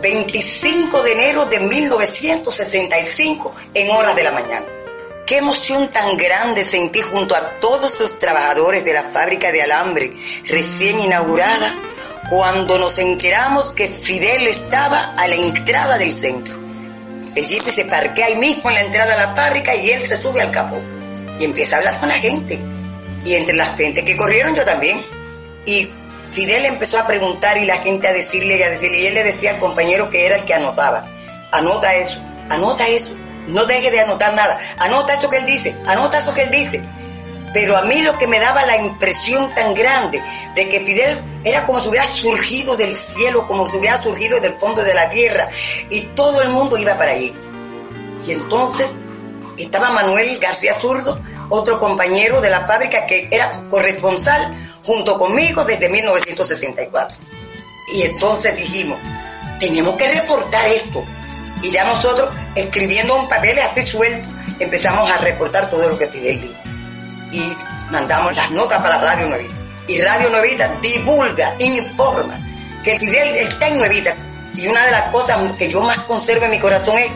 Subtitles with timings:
[0.00, 4.66] 25 de enero de 1965 en horas de la mañana.
[5.26, 10.12] Qué emoción tan grande sentí junto a todos los trabajadores de la fábrica de alambre
[10.48, 11.72] recién inaugurada
[12.28, 16.58] cuando nos enteramos que Fidel estaba a la entrada del centro.
[17.34, 20.16] El jeep se parquea ahí mismo en la entrada de la fábrica y él se
[20.16, 20.80] sube al capó
[21.38, 22.58] y empieza a hablar con la gente.
[23.24, 25.00] Y entre las gente que corrieron yo también.
[25.70, 25.88] Y
[26.32, 29.22] Fidel empezó a preguntar y la gente a decirle y a decirle, y él le
[29.22, 31.04] decía al compañero que era el que anotaba,
[31.52, 33.14] anota eso, anota eso,
[33.46, 36.82] no deje de anotar nada, anota eso que él dice, anota eso que él dice.
[37.54, 40.20] Pero a mí lo que me daba la impresión tan grande
[40.56, 44.54] de que Fidel era como si hubiera surgido del cielo, como si hubiera surgido del
[44.54, 45.48] fondo de la tierra,
[45.88, 47.32] y todo el mundo iba para allí.
[48.26, 48.90] Y entonces
[49.56, 51.20] estaba Manuel García Zurdo,
[51.50, 57.18] otro compañero de la fábrica que era corresponsal junto conmigo desde 1964.
[57.92, 58.98] Y entonces dijimos,
[59.58, 61.04] tenemos que reportar esto.
[61.62, 64.28] Y ya nosotros, escribiendo un papel así suelto,
[64.58, 66.58] empezamos a reportar todo lo que Fidel dijo.
[67.32, 67.56] Y
[67.90, 69.54] mandamos las notas para Radio Nuevita.
[69.88, 72.38] Y Radio Nuevita divulga, informa
[72.82, 74.16] que Fidel está en Nuevita.
[74.54, 77.10] Y una de las cosas que yo más conservo en mi corazón es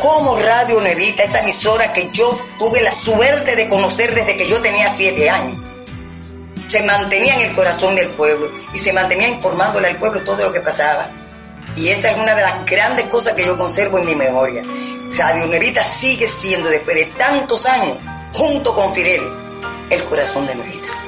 [0.00, 4.60] cómo Radio Nuevita, esa emisora que yo tuve la suerte de conocer desde que yo
[4.60, 5.58] tenía siete años,
[6.66, 10.52] se mantenía en el corazón del pueblo y se mantenía informándole al pueblo todo lo
[10.52, 11.10] que pasaba.
[11.76, 14.62] Y esa es una de las grandes cosas que yo conservo en mi memoria.
[15.16, 17.98] Radio Nuevita sigue siendo, después de tantos años,
[18.32, 19.22] junto con Fidel,
[19.90, 21.03] el corazón de Nuevitas.